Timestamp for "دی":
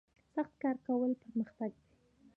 1.79-1.89